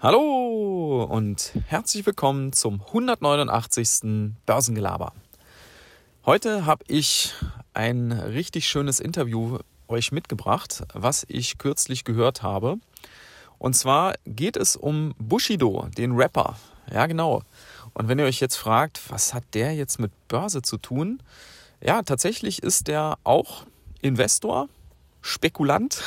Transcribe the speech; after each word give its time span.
Hallo 0.00 1.02
und 1.10 1.54
herzlich 1.66 2.06
willkommen 2.06 2.52
zum 2.52 2.80
189. 2.80 4.32
Börsengelaber. 4.46 5.12
Heute 6.24 6.66
habe 6.66 6.84
ich 6.86 7.34
ein 7.74 8.12
richtig 8.12 8.68
schönes 8.68 9.00
Interview 9.00 9.58
euch 9.88 10.12
mitgebracht, 10.12 10.84
was 10.94 11.26
ich 11.26 11.58
kürzlich 11.58 12.04
gehört 12.04 12.44
habe. 12.44 12.76
Und 13.58 13.74
zwar 13.74 14.14
geht 14.24 14.56
es 14.56 14.76
um 14.76 15.16
Bushido, 15.18 15.88
den 15.96 16.12
Rapper. 16.12 16.56
Ja, 16.92 17.06
genau. 17.06 17.42
Und 17.92 18.06
wenn 18.06 18.20
ihr 18.20 18.26
euch 18.26 18.38
jetzt 18.38 18.54
fragt, 18.54 19.00
was 19.10 19.34
hat 19.34 19.42
der 19.52 19.74
jetzt 19.74 19.98
mit 19.98 20.12
Börse 20.28 20.62
zu 20.62 20.76
tun? 20.76 21.20
Ja, 21.80 22.02
tatsächlich 22.02 22.62
ist 22.62 22.86
der 22.86 23.18
auch 23.24 23.66
Investor, 24.00 24.68
Spekulant. 25.20 26.02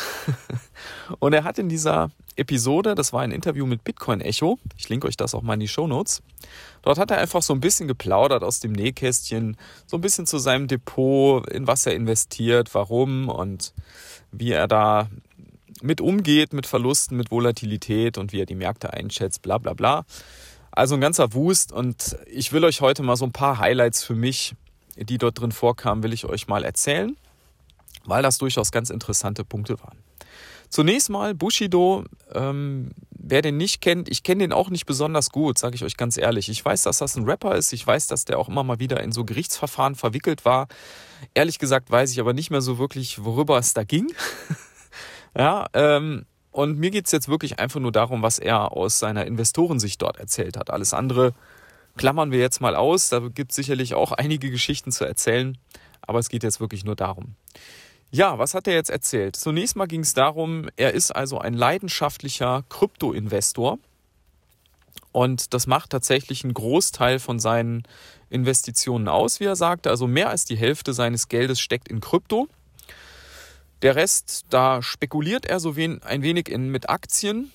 Und 1.19 1.33
er 1.33 1.43
hat 1.43 1.59
in 1.59 1.69
dieser 1.69 2.11
Episode, 2.35 2.95
das 2.95 3.13
war 3.13 3.21
ein 3.21 3.31
Interview 3.31 3.65
mit 3.65 3.83
Bitcoin 3.83 4.21
Echo, 4.21 4.57
ich 4.77 4.89
linke 4.89 5.07
euch 5.07 5.17
das 5.17 5.35
auch 5.35 5.41
mal 5.41 5.55
in 5.55 5.59
die 5.59 5.67
Show 5.67 5.87
Notes. 5.87 6.21
Dort 6.81 6.97
hat 6.97 7.11
er 7.11 7.17
einfach 7.17 7.41
so 7.41 7.53
ein 7.53 7.59
bisschen 7.59 7.87
geplaudert 7.87 8.43
aus 8.43 8.59
dem 8.59 8.71
Nähkästchen, 8.71 9.57
so 9.85 9.97
ein 9.97 10.01
bisschen 10.01 10.25
zu 10.25 10.39
seinem 10.39 10.67
Depot, 10.67 11.47
in 11.49 11.67
was 11.67 11.85
er 11.85 11.93
investiert, 11.93 12.73
warum 12.73 13.29
und 13.29 13.73
wie 14.31 14.51
er 14.51 14.67
da 14.67 15.09
mit 15.81 15.99
umgeht, 15.99 16.53
mit 16.53 16.67
Verlusten, 16.67 17.17
mit 17.17 17.31
Volatilität 17.31 18.17
und 18.17 18.31
wie 18.31 18.41
er 18.41 18.45
die 18.45 18.55
Märkte 18.55 18.93
einschätzt, 18.93 19.41
bla 19.41 19.57
bla 19.57 19.73
bla. 19.73 20.05
Also 20.71 20.95
ein 20.95 21.01
ganzer 21.01 21.33
Wust 21.33 21.71
und 21.71 22.17
ich 22.27 22.53
will 22.53 22.63
euch 22.63 22.81
heute 22.81 23.03
mal 23.03 23.17
so 23.17 23.25
ein 23.25 23.33
paar 23.33 23.59
Highlights 23.59 24.03
für 24.03 24.15
mich, 24.15 24.55
die 24.95 25.17
dort 25.17 25.39
drin 25.39 25.51
vorkamen, 25.51 26.03
will 26.03 26.13
ich 26.13 26.25
euch 26.25 26.47
mal 26.47 26.63
erzählen, 26.63 27.17
weil 28.05 28.23
das 28.23 28.37
durchaus 28.37 28.71
ganz 28.71 28.89
interessante 28.89 29.43
Punkte 29.43 29.79
waren. 29.79 29.97
Zunächst 30.69 31.09
mal 31.09 31.35
Bushido, 31.35 32.05
ähm, 32.33 32.91
wer 33.11 33.41
den 33.41 33.57
nicht 33.57 33.81
kennt, 33.81 34.09
ich 34.09 34.23
kenne 34.23 34.43
den 34.43 34.53
auch 34.53 34.69
nicht 34.69 34.85
besonders 34.85 35.29
gut, 35.29 35.57
sage 35.57 35.75
ich 35.75 35.83
euch 35.83 35.97
ganz 35.97 36.15
ehrlich. 36.15 36.47
Ich 36.47 36.63
weiß, 36.63 36.83
dass 36.83 36.99
das 36.99 37.17
ein 37.17 37.25
Rapper 37.25 37.55
ist, 37.55 37.73
ich 37.73 37.85
weiß, 37.85 38.07
dass 38.07 38.23
der 38.23 38.39
auch 38.39 38.47
immer 38.47 38.63
mal 38.63 38.79
wieder 38.79 39.01
in 39.01 39.11
so 39.11 39.25
Gerichtsverfahren 39.25 39.95
verwickelt 39.95 40.45
war. 40.45 40.69
Ehrlich 41.33 41.59
gesagt 41.59 41.91
weiß 41.91 42.11
ich 42.11 42.21
aber 42.21 42.31
nicht 42.31 42.51
mehr 42.51 42.61
so 42.61 42.77
wirklich, 42.77 43.25
worüber 43.25 43.57
es 43.57 43.73
da 43.73 43.83
ging. 43.83 44.13
ja, 45.37 45.67
ähm, 45.73 46.25
und 46.51 46.79
mir 46.79 46.89
geht 46.89 47.05
es 47.05 47.11
jetzt 47.11 47.27
wirklich 47.27 47.59
einfach 47.59 47.81
nur 47.81 47.91
darum, 47.91 48.21
was 48.21 48.39
er 48.39 48.71
aus 48.71 48.97
seiner 48.97 49.25
Investorensicht 49.25 50.01
dort 50.01 50.17
erzählt 50.17 50.55
hat. 50.55 50.69
Alles 50.69 50.93
andere 50.93 51.33
klammern 51.97 52.31
wir 52.31 52.39
jetzt 52.39 52.61
mal 52.61 52.75
aus. 52.75 53.09
Da 53.09 53.19
gibt 53.19 53.51
es 53.51 53.55
sicherlich 53.55 53.93
auch 53.93 54.11
einige 54.11 54.49
Geschichten 54.49 54.91
zu 54.91 55.05
erzählen, 55.05 55.57
aber 56.01 56.19
es 56.19 56.29
geht 56.29 56.43
jetzt 56.43 56.59
wirklich 56.59 56.83
nur 56.83 56.95
darum. 56.95 57.35
Ja, 58.13 58.37
was 58.37 58.53
hat 58.53 58.67
er 58.67 58.73
jetzt 58.73 58.89
erzählt? 58.89 59.37
Zunächst 59.37 59.77
mal 59.77 59.87
ging 59.87 60.01
es 60.01 60.13
darum, 60.13 60.69
er 60.75 60.93
ist 60.93 61.11
also 61.11 61.39
ein 61.39 61.53
leidenschaftlicher 61.53 62.65
Krypto-Investor 62.67 63.79
und 65.13 65.53
das 65.53 65.65
macht 65.65 65.91
tatsächlich 65.91 66.43
einen 66.43 66.53
Großteil 66.53 67.19
von 67.19 67.39
seinen 67.39 67.83
Investitionen 68.29 69.07
aus, 69.07 69.39
wie 69.39 69.45
er 69.45 69.55
sagte. 69.55 69.89
Also 69.89 70.07
mehr 70.07 70.29
als 70.29 70.45
die 70.45 70.57
Hälfte 70.57 70.93
seines 70.93 71.27
Geldes 71.27 71.59
steckt 71.59 71.87
in 71.87 72.01
Krypto. 72.01 72.47
Der 73.81 73.95
Rest, 73.95 74.45
da 74.49 74.81
spekuliert 74.81 75.45
er 75.45 75.59
so 75.59 75.75
wen, 75.75 76.03
ein 76.03 76.21
wenig 76.21 76.49
in, 76.49 76.69
mit 76.69 76.89
Aktien. 76.89 77.51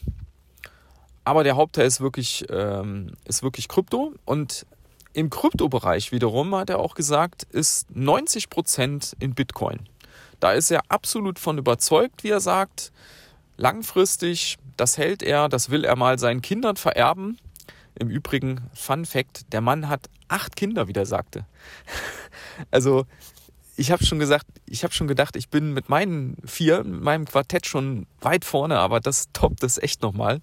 Aber 1.24 1.44
der 1.44 1.56
Hauptteil 1.56 1.86
ist 1.86 2.00
wirklich, 2.00 2.44
ähm, 2.50 3.12
ist 3.24 3.42
wirklich 3.42 3.68
Krypto. 3.68 4.14
Und 4.24 4.66
im 5.12 5.30
Kryptobereich 5.30 6.12
wiederum, 6.12 6.54
hat 6.54 6.68
er 6.68 6.78
auch 6.78 6.94
gesagt, 6.94 7.44
ist 7.44 7.94
90 7.94 8.50
Prozent 8.50 9.16
in 9.18 9.34
Bitcoin. 9.34 9.80
Da 10.40 10.52
ist 10.52 10.70
er 10.70 10.82
absolut 10.88 11.38
von 11.38 11.58
überzeugt, 11.58 12.24
wie 12.24 12.30
er 12.30 12.40
sagt. 12.40 12.92
Langfristig, 13.56 14.58
das 14.76 14.98
hält 14.98 15.22
er, 15.22 15.48
das 15.48 15.70
will 15.70 15.84
er 15.84 15.96
mal 15.96 16.18
seinen 16.18 16.42
Kindern 16.42 16.76
vererben. 16.76 17.38
Im 17.98 18.10
Übrigen, 18.10 18.60
Fun 18.74 19.06
Fact, 19.06 19.52
der 19.52 19.62
Mann 19.62 19.88
hat 19.88 20.10
acht 20.28 20.56
Kinder, 20.56 20.88
wie 20.88 20.92
er 20.92 21.06
sagte. 21.06 21.46
Also, 22.70 23.04
ich 23.76 23.90
habe 23.90 24.04
schon 24.04 24.18
gesagt, 24.18 24.46
ich 24.64 24.82
habe 24.82 24.94
schon 24.94 25.08
gedacht, 25.08 25.36
ich 25.36 25.50
bin 25.50 25.74
mit 25.74 25.90
meinen 25.90 26.38
vier, 26.46 26.82
mit 26.84 27.02
meinem 27.02 27.26
Quartett 27.26 27.66
schon 27.66 28.06
weit 28.20 28.46
vorne, 28.46 28.78
aber 28.78 29.00
das 29.00 29.26
toppt 29.34 29.62
es 29.62 29.76
echt 29.76 30.00
nochmal. 30.00 30.40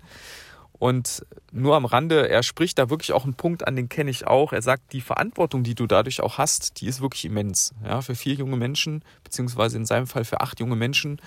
Und 0.84 1.26
nur 1.54 1.78
am 1.78 1.86
Rande, 1.86 2.28
er 2.28 2.44
spricht 2.44 2.78
da 2.78 2.90
wirklich 2.90 3.14
auch 3.14 3.24
einen 3.24 3.36
Punkt 3.36 3.66
an, 3.66 3.78
den 3.78 3.88
kenne 3.88 4.12
ich 4.12 4.28
auch. 4.28 4.52
Er 4.52 4.62
sagt, 4.62 4.92
die 4.92 5.00
Verantwortung, 5.00 5.64
die 5.64 5.76
du 5.76 5.88
dadurch 5.88 6.20
auch 6.20 6.38
hast, 6.38 6.82
die 6.82 6.88
ist 6.88 7.00
wirklich 7.00 7.24
immens. 7.24 7.74
Ja, 7.86 8.02
für 8.02 8.16
vier 8.16 8.34
junge 8.34 8.58
Menschen, 8.58 9.02
beziehungsweise 9.24 9.78
in 9.78 9.86
seinem 9.86 10.08
Fall 10.08 10.26
für 10.26 10.42
acht 10.42 10.60
junge 10.60 10.76
Menschen, 10.76 11.22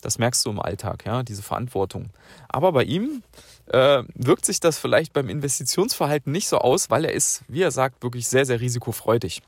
das 0.00 0.18
merkst 0.18 0.46
du 0.46 0.50
im 0.50 0.60
Alltag, 0.60 1.06
ja, 1.06 1.24
diese 1.24 1.42
Verantwortung. 1.42 2.10
Aber 2.48 2.70
bei 2.70 2.84
ihm 2.84 3.24
äh, 3.66 4.04
wirkt 4.14 4.46
sich 4.46 4.60
das 4.60 4.78
vielleicht 4.78 5.12
beim 5.12 5.28
Investitionsverhalten 5.28 6.30
nicht 6.30 6.46
so 6.46 6.58
aus, 6.58 6.88
weil 6.88 7.04
er 7.04 7.12
ist, 7.12 7.42
wie 7.48 7.62
er 7.62 7.72
sagt, 7.72 8.04
wirklich 8.04 8.28
sehr, 8.28 8.46
sehr 8.46 8.60
risikofreudig. 8.60 9.42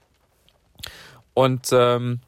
Und 1.35 1.69
ähm, 1.71 2.19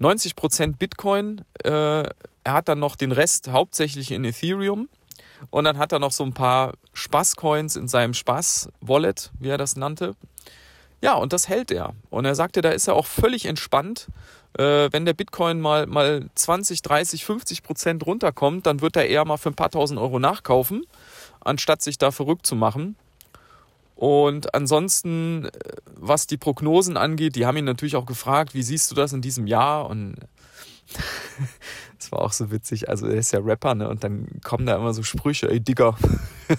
90% 0.00 0.78
Bitcoin, 0.78 1.44
äh, 1.62 2.04
er 2.44 2.52
hat 2.52 2.68
dann 2.68 2.78
noch 2.78 2.96
den 2.96 3.12
Rest 3.12 3.48
hauptsächlich 3.48 4.12
in 4.12 4.24
Ethereum. 4.24 4.88
Und 5.50 5.64
dann 5.64 5.78
hat 5.78 5.92
er 5.92 5.98
noch 5.98 6.12
so 6.12 6.24
ein 6.24 6.32
paar 6.32 6.74
Spaßcoins 6.92 7.76
in 7.76 7.88
seinem 7.88 8.14
Spaß-Wallet, 8.14 9.30
wie 9.38 9.48
er 9.48 9.58
das 9.58 9.76
nannte. 9.76 10.14
Ja, 11.00 11.14
und 11.14 11.32
das 11.32 11.48
hält 11.48 11.70
er. 11.70 11.94
Und 12.10 12.24
er 12.24 12.34
sagte, 12.34 12.62
da 12.62 12.70
ist 12.70 12.88
er 12.88 12.94
auch 12.94 13.06
völlig 13.06 13.46
entspannt. 13.46 14.08
Äh, 14.58 14.88
wenn 14.92 15.04
der 15.04 15.14
Bitcoin 15.14 15.60
mal, 15.60 15.86
mal 15.86 16.28
20, 16.34 16.82
30, 16.82 17.24
50 17.24 17.62
Prozent 17.62 18.06
runterkommt, 18.06 18.66
dann 18.66 18.80
wird 18.80 18.96
er 18.96 19.06
eher 19.06 19.24
mal 19.24 19.36
für 19.36 19.50
ein 19.50 19.54
paar 19.54 19.70
tausend 19.70 20.00
Euro 20.00 20.18
nachkaufen, 20.18 20.86
anstatt 21.40 21.82
sich 21.82 21.98
da 21.98 22.10
verrückt 22.10 22.46
zu 22.46 22.54
machen. 22.54 22.96
Und 23.96 24.54
ansonsten, 24.54 25.46
äh, 25.46 25.50
was 25.96 26.26
die 26.26 26.36
Prognosen 26.36 26.96
angeht, 26.96 27.36
die 27.36 27.46
haben 27.46 27.56
ihn 27.56 27.64
natürlich 27.64 27.96
auch 27.96 28.06
gefragt, 28.06 28.54
wie 28.54 28.62
siehst 28.62 28.90
du 28.90 28.94
das 28.94 29.12
in 29.12 29.22
diesem 29.22 29.46
Jahr? 29.46 29.88
Und 29.88 30.16
das 31.98 32.12
war 32.12 32.20
auch 32.20 32.32
so 32.32 32.50
witzig. 32.50 32.88
Also 32.88 33.06
er 33.06 33.16
ist 33.16 33.32
ja 33.32 33.40
Rapper, 33.40 33.74
ne? 33.74 33.88
Und 33.88 34.04
dann 34.04 34.26
kommen 34.42 34.66
da 34.66 34.76
immer 34.76 34.92
so 34.92 35.02
Sprüche, 35.02 35.50
ey 35.50 35.60
Digger. 35.60 35.96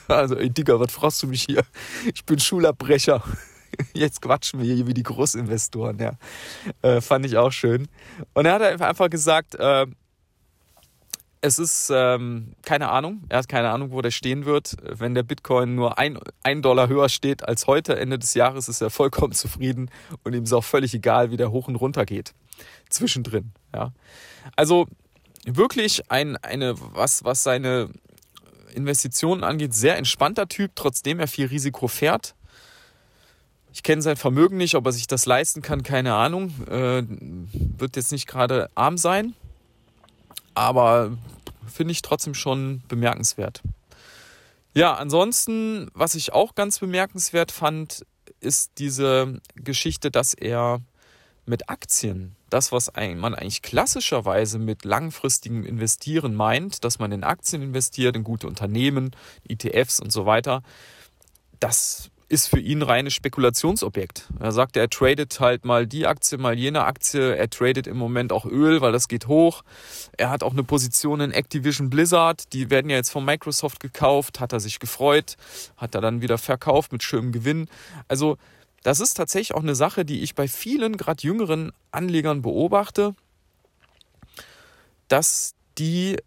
Also, 0.08 0.36
ey 0.36 0.50
Digger, 0.50 0.80
was 0.80 0.91
fragst 0.91 1.22
du 1.22 1.28
mich 1.28 1.44
hier? 1.44 1.63
Ich 2.12 2.25
bin 2.25 2.40
Schulabbrecher. 2.40 3.22
Jetzt 3.94 4.19
quatschen 4.19 4.59
wir 4.59 4.74
hier 4.74 4.88
wie 4.88 4.96
die 4.96 5.03
Großinvestoren, 5.03 6.00
ja. 6.00 6.14
Äh, 6.81 7.02
fand 7.02 7.25
ich 7.28 7.38
auch 7.38 7.52
schön. 7.52 7.88
Und 8.34 8.47
er 8.47 8.53
hat 8.53 8.81
einfach 8.81 9.12
gesagt, 9.12 9.53
äh, 9.53 9.85
es 11.46 11.60
ist 11.60 11.92
ähm, 11.94 12.54
keine 12.64 12.90
Ahnung. 12.90 13.24
Er 13.30 13.38
hat 13.38 13.48
keine 13.48 13.70
Ahnung, 13.70 13.92
wo 13.92 14.02
der 14.02 14.10
stehen 14.10 14.46
wird. 14.46 14.76
Wenn 14.82 15.14
der 15.14 15.22
Bitcoin 15.22 15.76
nur 15.76 16.00
ein, 16.00 16.18
ein 16.42 16.64
Dollar 16.64 16.88
höher 16.88 17.08
steht 17.08 17.48
als 17.48 17.68
heute, 17.68 18.00
Ende 18.00 18.18
des 18.18 18.34
Jahres, 18.34 18.68
ist 18.68 18.82
er 18.82 18.90
vollkommen 18.90 19.34
zufrieden 19.34 19.92
und 20.24 20.34
ihm 20.34 20.44
ist 20.44 20.54
auch 20.54 20.64
völlig 20.64 20.96
egal, 20.96 21.30
wie 21.30 21.38
der 21.38 21.52
hoch 21.52 21.68
und 21.68 21.76
runter 21.76 22.06
geht. 22.06 22.34
Zwischendrin, 22.90 23.52
ja. 23.74 23.92
Also 24.56 24.88
wirklich 25.46 26.10
ein, 26.10 26.36
eine, 26.38 26.74
was, 26.78 27.24
was 27.24 27.44
seine 27.44 27.90
Investitionen 28.74 29.44
angeht, 29.44 29.74
sehr 29.76 29.98
entspannter 29.98 30.48
Typ, 30.48 30.72
trotzdem 30.76 31.20
er 31.20 31.28
viel 31.28 31.46
Risiko 31.46 31.88
fährt. 31.88 32.34
Ich 33.72 33.84
kenne 33.84 34.02
sein 34.02 34.16
Vermögen 34.16 34.58
nicht, 34.58 34.74
ob 34.74 34.86
er 34.88 34.94
sich 34.94 35.06
das 35.06 35.28
leisten 35.28 35.62
kann, 35.62 35.84
keine 35.84 36.16
Ahnung. 36.16 36.54
Äh, 36.70 37.04
wird 37.78 37.98
jetzt 37.98 38.12
nicht 38.12 38.26
gerade 38.26 38.70
arm 38.74 38.98
sein, 38.98 39.36
aber 40.56 41.12
finde 41.68 41.92
ich 41.92 42.02
trotzdem 42.02 42.34
schon 42.34 42.84
bemerkenswert. 42.88 43.62
Ja, 44.74 44.96
ansonsten, 44.96 45.90
was 45.94 46.16
ich 46.16 46.34
auch 46.34 46.53
ganz 46.53 46.80
bemerkenswert 46.80 47.52
fand, 47.52 48.06
ist 48.42 48.74
diese 48.78 49.40
Geschichte, 49.56 50.12
dass 50.12 50.34
er 50.34 50.81
mit 51.46 51.70
Aktien, 51.70 52.36
das, 52.50 52.72
was 52.72 52.92
man 52.96 53.36
eigentlich 53.36 53.62
klassischerweise 53.62 54.59
mit 54.59 54.84
langfristigem 54.84 55.66
Investieren 55.66 56.35
meint, 56.35 56.84
dass 56.84 57.00
man 57.00 57.12
in 57.12 57.23
Aktien 57.23 57.62
investiert, 57.62 58.16
in 58.16 58.23
gute 58.23 58.47
Unternehmen, 58.47 59.12
ETFs 59.47 60.00
und 60.00 60.12
so 60.12 60.26
weiter, 60.26 60.64
das 61.59 62.09
ist 62.28 62.50
für 62.50 62.60
ihn 62.60 62.82
reines 62.82 63.14
Spekulationsobjekt. 63.14 64.28
Er 64.40 64.52
sagt, 64.52 64.78
er 64.78 64.90
tradet 64.90 65.40
halt 65.40 65.64
mal 65.64 65.86
die 65.86 66.08
Aktie, 66.08 66.38
mal 66.38 66.58
jene 66.58 66.84
Aktie. 66.84 67.36
Er 67.36 67.50
tradet 67.50 67.86
im 67.88 67.98
Moment 67.98 68.32
auch 68.32 68.46
Öl, 68.46 68.82
weil 68.82 68.92
das 68.92 69.08
geht 69.08 69.28
hoch. 69.28 69.64
Er 70.18 70.30
hat 70.30 70.42
auch 70.42 70.54
eine 70.54 70.64
Position 70.64 71.22
in 71.22 71.32
Activision 71.32 71.90
Blizzard. 71.90 72.52
Die 72.54 72.70
werden 72.70 72.90
ja 72.90 72.98
jetzt 72.98 73.12
von 73.12 73.24
Microsoft 73.24 73.80
gekauft. 73.80 74.40
Hat 74.40 74.54
er 74.54 74.60
sich 74.60 74.80
gefreut. 74.80 75.36
Hat 75.78 75.94
er 75.94 76.02
dann 76.02 76.22
wieder 76.22 76.38
verkauft 76.38 76.92
mit 76.92 77.04
schönem 77.04 77.32
Gewinn. 77.32 77.70
Also 78.08 78.38
das 78.82 79.00
ist 79.00 79.16
tatsächlich 79.16 79.56
auch 79.56 79.64
eine 79.64 79.76
Sache, 79.76 80.06
die 80.06 80.22
ich 80.22 80.36
bei 80.36 80.48
vielen, 80.48 80.98
gerade 80.98 81.24
jüngeren 81.24 81.72
Anlegern 81.92 82.42
beobachte, 82.42 83.16
dass 85.08 85.54
die 85.78 86.18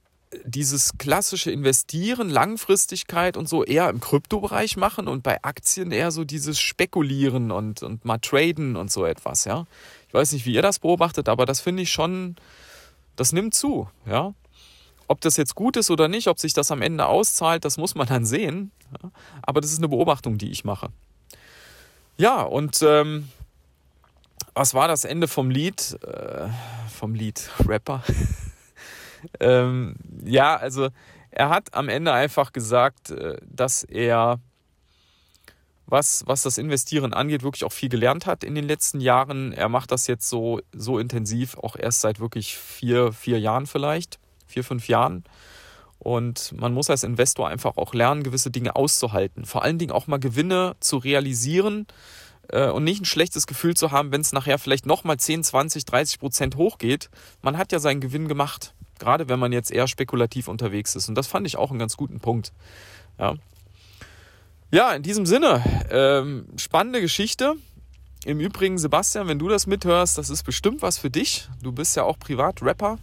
dieses 0.45 0.99
klassische 0.99 1.51
Investieren, 1.51 2.29
Langfristigkeit 2.29 3.37
und 3.37 3.49
so 3.49 3.65
eher 3.65 3.89
im 3.89 4.01
Kryptobereich 4.01 4.77
machen 4.77 5.09
und 5.09 5.23
bei 5.23 5.43
Aktien 5.43 5.91
eher 5.91 6.11
so 6.11 6.25
dieses 6.25 6.61
Spekulieren 6.61 7.51
und, 7.51 7.83
und 7.83 8.05
mal 8.05 8.19
traden 8.19 8.77
und 8.77 8.91
so 8.91 9.05
etwas, 9.05 9.45
ja. 9.45 9.67
Ich 10.09 10.15
weiß 10.15 10.33
nicht, 10.33 10.47
wie 10.47 10.55
ihr 10.55 10.63
das 10.63 10.79
beobachtet, 10.79 11.29
aber 11.29 11.47
das 11.47 11.61
finde 11.61 11.83
ich 11.83 11.93
schon, 11.93 12.37
das 13.17 13.33
nimmt 13.33 13.55
zu, 13.55 13.89
ja. 14.07 14.35
ob 15.07 15.21
das 15.21 15.37
jetzt 15.37 15.55
gut 15.55 15.77
ist 15.77 15.91
oder 15.91 16.09
nicht, 16.09 16.29
ob 16.29 16.39
sich 16.39 16.53
das 16.53 16.71
am 16.71 16.83
Ende 16.83 17.07
auszahlt, 17.07 17.65
das 17.65 17.77
muss 17.77 17.95
man 17.95 18.07
dann 18.07 18.25
sehen. 18.25 18.71
Aber 19.43 19.61
das 19.61 19.73
ist 19.73 19.79
eine 19.79 19.89
Beobachtung, 19.89 20.39
die 20.39 20.51
ich 20.51 20.65
mache. 20.65 20.89
Ja, 22.17 22.43
und 22.43 22.83
ähm, 22.83 23.29
was 24.55 24.75
war 24.75 24.89
das 24.89 25.05
Ende 25.05 25.29
vom 25.29 25.51
Lied? 25.51 25.99
Äh, 26.03 26.49
vom 26.99 27.15
Lied 27.15 27.51
Rapper? 27.67 28.03
ähm, 29.41 29.95
ja, 30.25 30.57
also 30.57 30.89
er 31.31 31.51
hat 31.51 31.75
am 31.75 31.89
Ende 31.89 32.13
einfach 32.13 32.53
gesagt, 32.53 33.11
äh, 33.11 33.37
dass 33.47 33.85
er, 33.85 34.41
was, 35.87 36.25
was 36.27 36.43
das 36.43 36.59
Investieren 36.59 37.13
angeht, 37.13 37.43
wirklich 37.43 37.65
auch 37.65 37.73
viel 37.73 37.89
gelernt 37.89 38.27
hat 38.27 38.45
in 38.45 38.55
den 38.55 38.65
letzten 38.67 39.01
Jahren. 39.01 39.53
Er 39.53 39.69
macht 39.69 39.93
das 39.93 40.07
jetzt 40.07 40.29
so, 40.29 40.61
so 40.73 40.99
intensiv, 40.99 41.57
auch 41.59 41.77
erst 41.77 42.01
seit 42.01 42.21
wirklich 42.21 42.57
vier, 42.57 43.13
vier 43.13 43.39
Jahren 43.41 43.67
vielleicht, 43.67 44.19
vier, 44.47 44.65
fünf 44.65 44.89
Jahren. 44.89 45.25
Und 45.99 46.53
man 46.53 46.73
muss 46.73 46.91
als 46.91 47.03
Investor 47.03 47.49
einfach 47.49 47.77
auch 47.77 47.93
lernen, 47.93 48.23
gewisse 48.23 48.51
Dinge 48.51 48.77
auszuhalten. 48.77 49.45
Vor 49.45 49.63
allen 49.63 49.79
Dingen 49.79 49.93
auch 49.93 50.07
mal 50.07 50.19
Gewinne 50.19 50.77
zu 50.81 50.97
realisieren 50.97 51.87
äh, 52.49 52.69
und 52.69 52.85
nicht 52.85 53.03
ein 53.03 53.05
schlechtes 53.05 53.47
Gefühl 53.47 53.75
zu 53.75 53.91
haben, 53.91 54.13
wenn 54.13 54.21
es 54.21 54.33
nachher 54.33 54.59
vielleicht 54.59 54.87
nochmal 54.87 55.19
10, 55.19 55.45
20, 55.45 55.85
30 55.85 56.19
Prozent 56.21 56.57
hochgeht. 56.57 57.11
Man 57.43 57.59
hat 57.59 57.73
ja 57.73 57.79
seinen 57.79 58.01
Gewinn 58.01 58.29
gemacht. 58.29 58.75
Gerade 58.99 59.29
wenn 59.29 59.39
man 59.39 59.53
jetzt 59.53 59.71
eher 59.71 59.87
spekulativ 59.87 60.49
unterwegs 60.49 60.95
ist. 60.97 61.09
Und 61.09 61.15
das 61.15 61.27
fand 61.27 61.47
ich 61.47 61.57
auch 61.57 61.71
einen 61.71 61.79
ganz 61.79 61.97
guten 61.97 62.21
Punkt. 62.21 62.53
Ja, 63.19 63.35
ja 64.71 64.93
in 64.93 65.03
diesem 65.03 65.27
Sinne, 65.27 65.63
ähm, 65.91 66.47
spannende 66.57 67.01
Geschichte. 67.01 67.55
Im 68.25 68.41
Übrigen, 68.41 68.79
Sebastian, 68.79 69.29
wenn 69.29 69.39
du 69.39 69.49
das 69.49 69.67
mithörst, 69.67 70.19
das 70.19 70.29
ist 70.29 70.43
bestimmt 70.43 70.83
was 70.83 70.99
für 70.99 71.11
dich. 71.11 71.49
Du 71.63 71.73
bist 71.73 71.97
ja 71.97 72.03
auch 72.03 72.19
Privat-Rapper. 72.19 72.99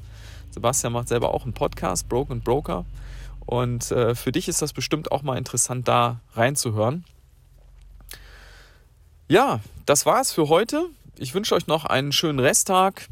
Sebastian 0.51 0.93
macht 0.93 1.07
selber 1.07 1.33
auch 1.33 1.43
einen 1.43 1.53
Podcast, 1.53 2.09
Broken 2.09 2.41
Broker. 2.41 2.85
Und 3.45 3.91
äh, 3.91 4.15
für 4.15 4.31
dich 4.31 4.47
ist 4.47 4.61
das 4.61 4.73
bestimmt 4.73 5.11
auch 5.11 5.21
mal 5.21 5.37
interessant, 5.37 5.87
da 5.87 6.19
reinzuhören. 6.33 7.05
Ja, 9.27 9.59
das 9.85 10.05
war's 10.05 10.31
für 10.31 10.49
heute. 10.49 10.89
Ich 11.17 11.33
wünsche 11.33 11.55
euch 11.55 11.67
noch 11.67 11.85
einen 11.85 12.11
schönen 12.11 12.39
Resttag 12.39 13.07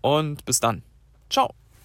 und 0.00 0.44
bis 0.44 0.60
dann. 0.60 0.82
Ciao. 1.30 1.54